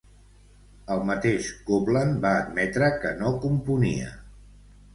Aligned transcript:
El 0.95 1.03
mateix 1.09 1.49
Copland 1.67 2.19
va 2.25 2.33
admetre 2.39 2.89
que 3.07 3.15
no 3.21 3.37
componia. 3.47 4.13